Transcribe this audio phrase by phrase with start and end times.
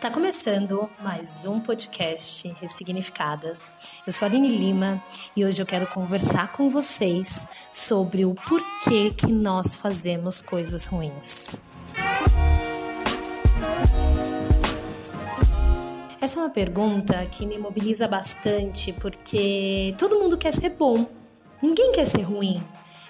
[0.00, 3.70] Está começando mais um podcast Ressignificadas.
[4.06, 5.04] Eu sou a Aline Lima
[5.36, 11.48] e hoje eu quero conversar com vocês sobre o porquê que nós fazemos coisas ruins.
[16.18, 21.06] Essa é uma pergunta que me mobiliza bastante porque todo mundo quer ser bom,
[21.60, 22.64] ninguém quer ser ruim.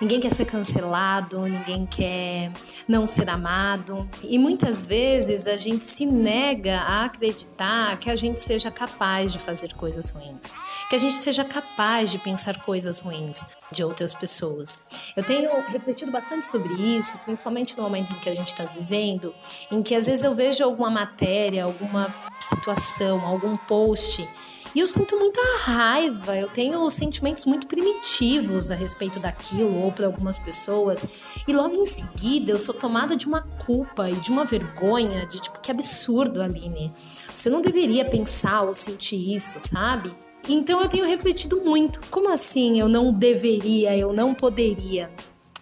[0.00, 2.52] Ninguém quer ser cancelado, ninguém quer
[2.86, 4.08] não ser amado.
[4.22, 9.38] E muitas vezes a gente se nega a acreditar que a gente seja capaz de
[9.38, 10.52] fazer coisas ruins,
[10.90, 14.84] que a gente seja capaz de pensar coisas ruins de outras pessoas.
[15.16, 19.34] Eu tenho refletido bastante sobre isso, principalmente no momento em que a gente está vivendo,
[19.70, 22.14] em que às vezes eu vejo alguma matéria, alguma
[22.48, 24.28] situação, algum post
[24.76, 30.04] e eu sinto muita raiva, eu tenho sentimentos muito primitivos a respeito daquilo ou para
[30.04, 31.02] algumas pessoas.
[31.48, 35.40] E logo em seguida eu sou tomada de uma culpa e de uma vergonha de
[35.40, 36.92] tipo, que absurdo, Aline.
[37.34, 40.14] Você não deveria pensar ou sentir isso, sabe?
[40.46, 41.98] Então eu tenho refletido muito.
[42.10, 45.10] Como assim eu não deveria, eu não poderia?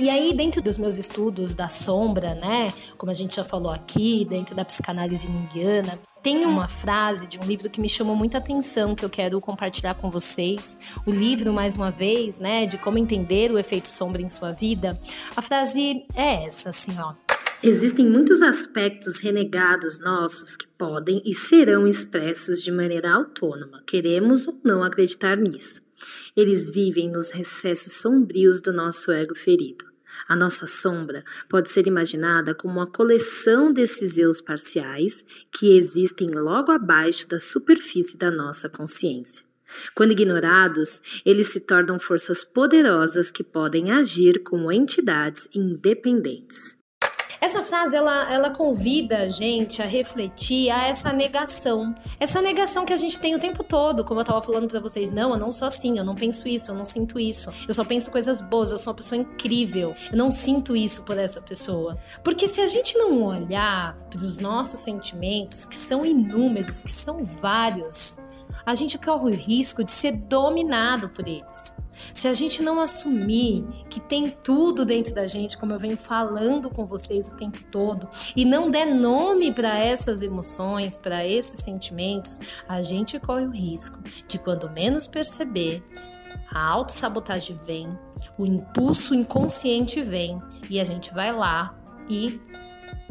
[0.00, 4.24] E aí, dentro dos meus estudos da sombra, né, como a gente já falou aqui,
[4.24, 8.94] dentro da psicanálise junguiana, tem uma frase de um livro que me chamou muita atenção,
[8.94, 10.78] que eu quero compartilhar com vocês.
[11.04, 14.98] O livro, mais uma vez, né, de como entender o efeito sombra em sua vida.
[15.36, 17.12] A frase é essa, assim, ó.
[17.62, 24.58] Existem muitos aspectos renegados nossos que podem e serão expressos de maneira autônoma, queremos ou
[24.64, 25.82] não acreditar nisso.
[26.34, 29.89] Eles vivem nos recessos sombrios do nosso ego ferido.
[30.28, 36.72] A nossa sombra pode ser imaginada como uma coleção desses eus parciais que existem logo
[36.72, 39.44] abaixo da superfície da nossa consciência.
[39.94, 46.79] Quando ignorados, eles se tornam forças poderosas que podem agir como entidades independentes.
[47.40, 51.94] Essa frase ela, ela convida a gente a refletir a essa negação.
[52.18, 55.10] Essa negação que a gente tem o tempo todo, como eu tava falando para vocês,
[55.10, 57.50] não, eu não sou assim, eu não penso isso, eu não sinto isso.
[57.66, 59.94] Eu só penso coisas boas, eu sou uma pessoa incrível.
[60.12, 61.96] Eu não sinto isso por essa pessoa.
[62.22, 67.24] Porque se a gente não olhar para os nossos sentimentos, que são inúmeros, que são
[67.24, 68.18] vários,
[68.64, 71.74] a gente corre o risco de ser dominado por eles.
[72.12, 76.70] Se a gente não assumir que tem tudo dentro da gente, como eu venho falando
[76.70, 82.40] com vocês o tempo todo, e não der nome para essas emoções, para esses sentimentos,
[82.68, 85.82] a gente corre o risco de, quando menos perceber,
[86.50, 87.96] a autossabotagem vem,
[88.36, 91.76] o impulso inconsciente vem e a gente vai lá
[92.08, 92.40] e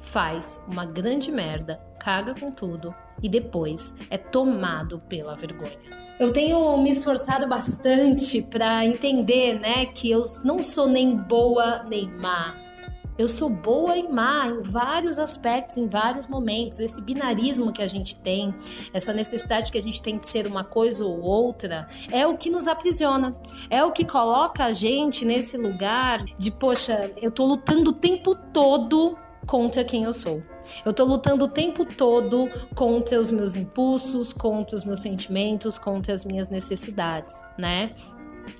[0.00, 5.78] faz uma grande merda, caga com tudo e depois é tomado pela vergonha.
[6.18, 12.10] Eu tenho me esforçado bastante para entender, né, que eu não sou nem boa nem
[12.10, 12.54] má.
[13.20, 16.80] Eu sou boa e má em vários aspectos, em vários momentos.
[16.80, 18.54] Esse binarismo que a gente tem,
[18.94, 22.48] essa necessidade que a gente tem de ser uma coisa ou outra, é o que
[22.48, 23.36] nos aprisiona.
[23.68, 28.34] É o que coloca a gente nesse lugar de, poxa, eu tô lutando o tempo
[28.34, 29.18] todo
[29.50, 30.40] contra quem eu sou.
[30.84, 36.14] Eu tô lutando o tempo todo contra os meus impulsos, contra os meus sentimentos, contra
[36.14, 37.90] as minhas necessidades, né?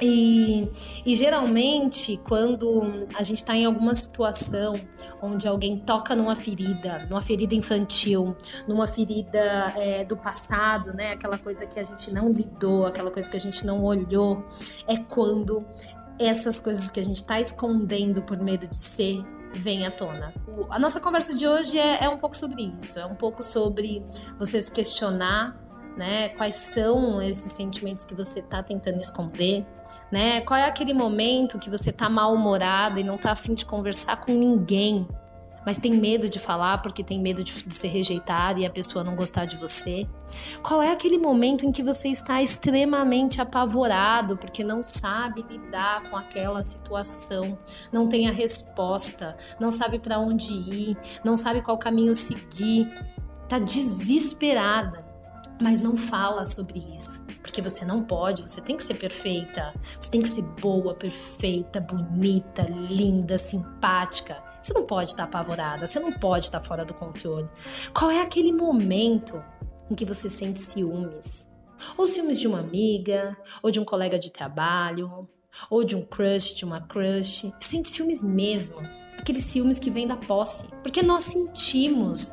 [0.00, 0.68] E,
[1.06, 4.74] e, geralmente, quando a gente está em alguma situação
[5.22, 8.36] onde alguém toca numa ferida, numa ferida infantil,
[8.68, 11.12] numa ferida é, do passado, né?
[11.12, 14.44] Aquela coisa que a gente não lidou, aquela coisa que a gente não olhou,
[14.86, 15.64] é quando
[16.18, 19.24] essas coisas que a gente está escondendo por medo de ser
[19.54, 20.34] vem à tona.
[20.70, 24.04] A nossa conversa de hoje é, é um pouco sobre isso, é um pouco sobre
[24.38, 25.56] você se questionar,
[25.96, 26.30] né?
[26.30, 29.64] Quais são esses sentimentos que você está tentando esconder,
[30.10, 30.40] né?
[30.42, 34.32] Qual é aquele momento que você está mal-humorado e não está afim de conversar com
[34.32, 35.06] ninguém,
[35.64, 39.04] mas tem medo de falar porque tem medo de, de ser rejeitado e a pessoa
[39.04, 40.06] não gostar de você?
[40.62, 46.16] Qual é aquele momento em que você está extremamente apavorado porque não sabe lidar com
[46.16, 47.58] aquela situação,
[47.92, 52.90] não tem a resposta, não sabe para onde ir, não sabe qual caminho seguir,
[53.44, 55.04] está desesperada?
[55.60, 60.10] mas não fala sobre isso, porque você não pode, você tem que ser perfeita, você
[60.10, 64.42] tem que ser boa, perfeita, bonita, linda, simpática.
[64.64, 67.46] Você não pode estar apavorada, você não pode estar fora do controle.
[67.92, 69.44] Qual é aquele momento
[69.90, 71.46] em que você sente ciúmes?
[71.98, 75.28] Ou ciúmes de uma amiga, ou de um colega de trabalho,
[75.68, 77.52] ou de um crush, de uma crush.
[77.60, 78.78] Sente ciúmes mesmo.
[79.18, 80.66] Aqueles ciúmes que vêm da posse.
[80.82, 82.32] Porque nós sentimos.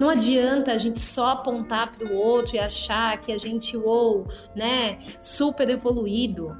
[0.00, 4.26] Não adianta a gente só apontar para o outro e achar que a gente, ou,
[4.56, 6.56] né, super evoluído.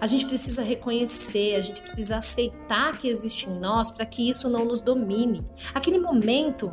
[0.00, 4.48] A gente precisa reconhecer, a gente precisa aceitar que existe em nós para que isso
[4.48, 5.46] não nos domine.
[5.72, 6.70] Aquele momento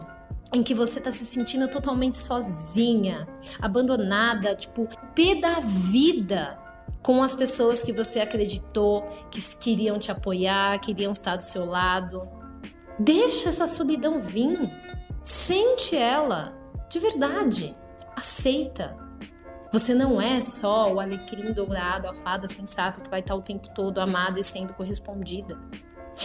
[0.54, 3.28] em que você tá se sentindo totalmente sozinha,
[3.60, 6.58] abandonada, tipo, pé da vida
[7.02, 12.28] com as pessoas que você acreditou que queriam te apoiar, queriam estar do seu lado.
[13.00, 14.70] Deixa essa solidão vir.
[15.24, 16.54] Sente ela,
[16.90, 17.76] de verdade.
[18.16, 19.07] Aceita.
[19.72, 23.68] Você não é só o alecrim dourado, a fada sensata que vai estar o tempo
[23.74, 25.58] todo amada e sendo correspondida.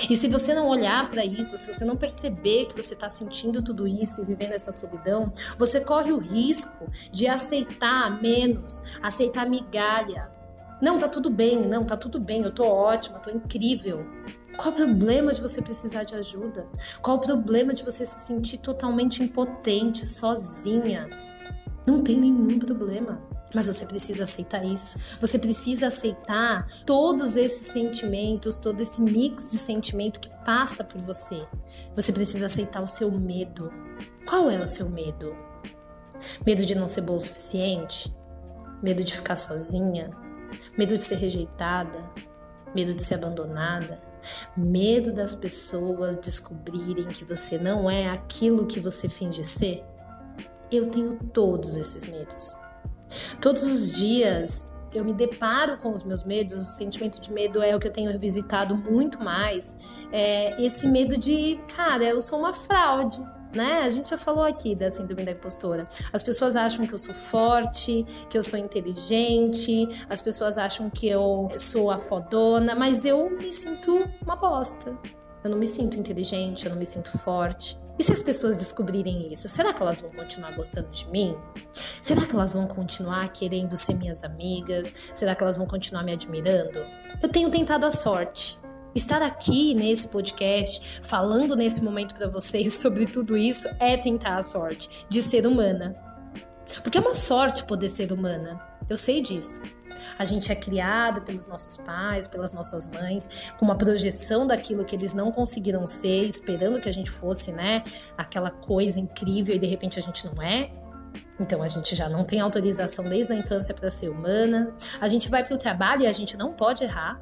[0.09, 3.61] E se você não olhar para isso, se você não perceber que você está sentindo
[3.61, 10.31] tudo isso e vivendo essa solidão, você corre o risco de aceitar menos, aceitar migalha.
[10.81, 14.07] Não, tá tudo bem, não, tá tudo bem, eu tô ótima, tô incrível.
[14.57, 16.67] Qual o problema de você precisar de ajuda?
[17.01, 21.09] Qual o problema de você se sentir totalmente impotente, sozinha?
[21.87, 23.21] Não tem nenhum problema.
[23.55, 24.99] Mas você precisa aceitar isso.
[25.21, 31.47] Você precisa aceitar todos esses sentimentos, todo esse mix de sentimento que passa por você.
[31.95, 33.71] Você precisa aceitar o seu medo.
[34.27, 35.37] Qual é o seu medo?
[36.47, 38.15] Medo de não ser boa o suficiente?
[38.83, 40.11] Medo de ficar sozinha?
[40.79, 41.99] Medo de ser rejeitada?
[42.75, 44.01] Medo de ser abandonada?
[44.57, 49.85] Medo das pessoas descobrirem que você não é aquilo que você finge ser?
[50.73, 52.57] Eu tenho todos esses medos.
[53.41, 57.75] Todos os dias eu me deparo com os meus medos, o sentimento de medo é
[57.75, 59.77] o que eu tenho revisitado muito mais.
[60.13, 63.23] É esse medo de, cara, eu sou uma fraude.
[63.55, 63.83] Né?
[63.83, 65.87] A gente já falou aqui da síndrome da impostora.
[66.11, 71.07] As pessoas acham que eu sou forte, que eu sou inteligente, as pessoas acham que
[71.07, 74.99] eu sou a fodona, mas eu me sinto uma bosta.
[75.45, 77.79] Eu não me sinto inteligente, eu não me sinto forte.
[77.99, 81.37] E se as pessoas descobrirem isso, será que elas vão continuar gostando de mim?
[82.01, 84.95] Será que elas vão continuar querendo ser minhas amigas?
[85.13, 86.85] Será que elas vão continuar me admirando?
[87.23, 88.59] Eu tenho tentado a sorte.
[88.95, 94.43] Estar aqui nesse podcast, falando nesse momento para vocês sobre tudo isso, é tentar a
[94.43, 95.97] sorte de ser humana.
[96.83, 98.61] Porque é uma sorte poder ser humana.
[98.89, 99.61] Eu sei disso.
[100.19, 103.29] A gente é criada pelos nossos pais, pelas nossas mães,
[103.59, 107.83] com uma projeção daquilo que eles não conseguiram ser, esperando que a gente fosse, né,
[108.17, 110.71] aquela coisa incrível e de repente a gente não é.
[111.39, 114.75] Então a gente já não tem autorização desde a infância para ser humana.
[115.01, 117.21] A gente vai para o trabalho e a gente não pode errar.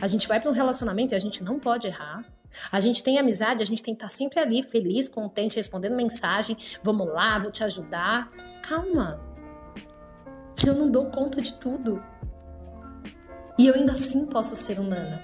[0.00, 2.24] A gente vai para um relacionamento e a gente não pode errar.
[2.72, 6.56] A gente tem amizade, a gente tem que estar sempre ali, feliz, contente, respondendo mensagem.
[6.82, 8.30] Vamos lá, vou te ajudar.
[8.62, 9.20] Calma.
[10.66, 12.02] Eu não dou conta de tudo.
[13.58, 15.20] E eu ainda assim posso ser humana.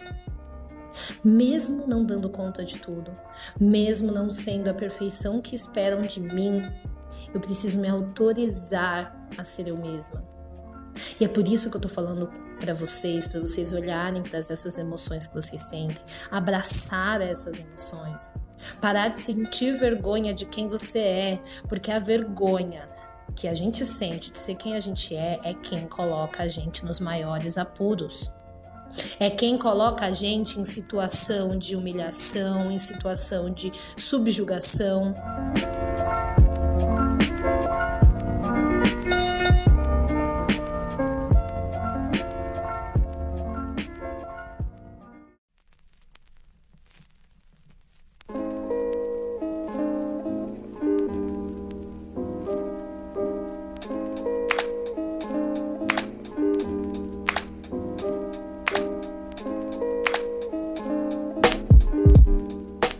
[1.25, 3.17] Mesmo não dando conta de tudo,
[3.59, 6.63] mesmo não sendo a perfeição que esperam de mim,
[7.33, 10.25] eu preciso me autorizar a ser eu mesma.
[11.21, 14.79] E é por isso que eu tô falando para vocês, para vocês olharem para essas
[14.79, 18.33] emoções que vocês sentem, abraçar essas emoções,
[18.81, 22.89] parar de sentir vergonha de quem você é, porque a vergonha
[23.35, 26.85] que a gente sente de ser quem a gente é é quem coloca a gente
[26.85, 28.33] nos maiores apuros.
[29.19, 35.15] É quem coloca a gente em situação de humilhação, em situação de subjugação.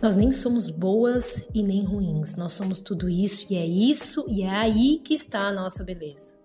[0.05, 4.43] Nós nem somos boas e nem ruins, nós somos tudo isso e é isso e
[4.43, 6.35] é aí que está a nossa beleza.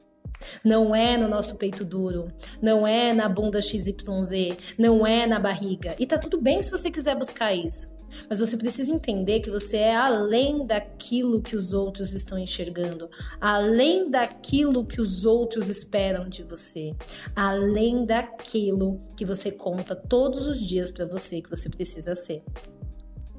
[0.65, 2.29] Não é no nosso peito duro,
[2.63, 5.95] não é na bunda XYZ, não é na barriga.
[5.99, 7.93] E tá tudo bem se você quiser buscar isso.
[8.31, 14.11] Mas você precisa entender que você é além daquilo que os outros estão enxergando, além
[14.11, 16.97] daquilo que os outros esperam de você,
[17.37, 22.43] além daquilo que você conta todos os dias para você que você precisa ser.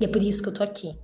[0.01, 0.97] E é por isso que eu tô aqui,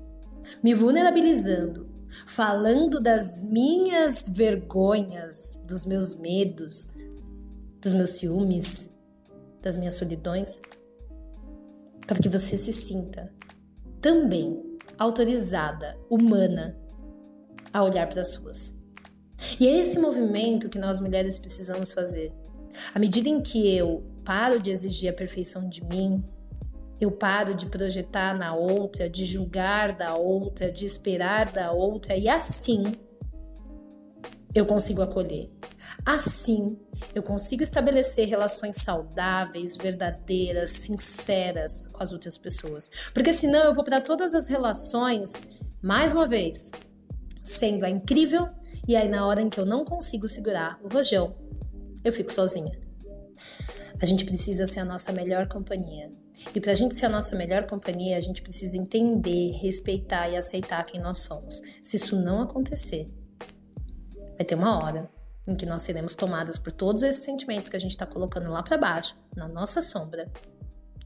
[0.63, 1.87] me vulnerabilizando,
[2.25, 6.89] falando das minhas vergonhas, dos meus medos,
[7.79, 8.91] dos meus ciúmes,
[9.61, 10.59] das minhas solidões,
[12.07, 13.31] para que você se sinta
[14.01, 14.63] também
[14.97, 16.75] autorizada, humana,
[17.71, 18.75] a olhar para as suas.
[19.59, 22.33] E é esse movimento que nós mulheres precisamos fazer.
[22.95, 26.23] À medida em que eu paro de exigir a perfeição de mim,
[26.99, 32.27] eu paro de projetar na outra, de julgar da outra, de esperar da outra, e
[32.27, 32.83] assim
[34.53, 35.51] eu consigo acolher.
[36.05, 36.77] Assim,
[37.13, 42.89] eu consigo estabelecer relações saudáveis, verdadeiras, sinceras com as outras pessoas.
[43.13, 45.33] Porque senão eu vou para todas as relações,
[45.81, 46.71] mais uma vez,
[47.43, 48.49] sendo a incrível,
[48.87, 51.35] e aí na hora em que eu não consigo segurar o rojão,
[52.03, 52.79] eu fico sozinha.
[54.01, 56.11] A gente precisa ser a nossa melhor companhia.
[56.55, 60.35] E para a gente ser a nossa melhor companhia, a gente precisa entender, respeitar e
[60.35, 61.61] aceitar quem nós somos.
[61.81, 63.11] Se isso não acontecer,
[64.35, 65.09] vai ter uma hora
[65.47, 68.61] em que nós seremos tomadas por todos esses sentimentos que a gente está colocando lá
[68.61, 70.29] para baixo, na nossa sombra.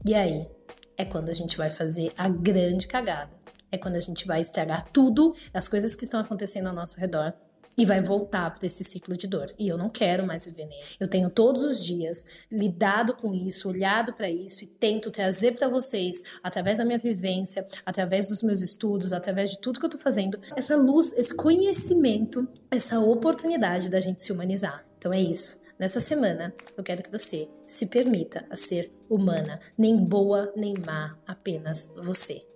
[0.04, 0.48] E aí
[0.96, 3.30] é quando a gente vai fazer a grande cagada.
[3.70, 7.32] É quando a gente vai estragar tudo, as coisas que estão acontecendo ao nosso redor
[7.76, 9.52] e vai voltar para esse ciclo de dor.
[9.58, 10.82] E eu não quero mais viver nele.
[11.00, 15.68] Eu tenho todos os dias lidado com isso, olhado para isso e tento trazer para
[15.68, 19.98] vocês, através da minha vivência, através dos meus estudos, através de tudo que eu tô
[19.98, 24.84] fazendo, essa luz, esse conhecimento, essa oportunidade da gente se humanizar.
[24.98, 25.60] Então é isso.
[25.78, 31.18] Nessa semana, eu quero que você se permita a ser humana, nem boa nem má,
[31.26, 32.51] apenas você.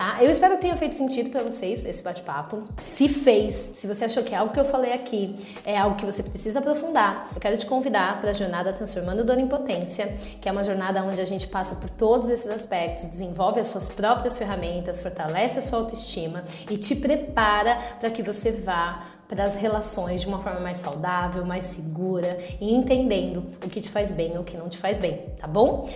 [0.00, 0.16] Tá?
[0.22, 2.64] Eu espero que tenha feito sentido para vocês esse bate-papo.
[2.78, 6.22] Se fez, se você achou que algo que eu falei aqui é algo que você
[6.22, 10.52] precisa aprofundar, eu quero te convidar para a jornada Transformando Dor em Potência, que é
[10.52, 14.98] uma jornada onde a gente passa por todos esses aspectos, desenvolve as suas próprias ferramentas,
[15.00, 20.26] fortalece a sua autoestima e te prepara para que você vá para as relações de
[20.26, 24.44] uma forma mais saudável, mais segura e entendendo o que te faz bem e o
[24.44, 25.86] que não te faz bem, tá bom?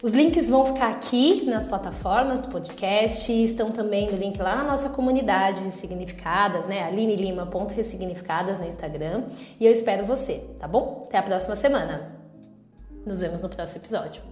[0.00, 4.64] Os links vão ficar aqui nas plataformas do podcast, estão também no link lá na
[4.64, 6.82] nossa comunidade Ressignificadas, né?
[6.84, 9.24] alinelima.ressignificadas no Instagram.
[9.60, 11.04] E eu espero você, tá bom?
[11.08, 12.12] Até a próxima semana.
[13.04, 14.22] Nos vemos no próximo episódio.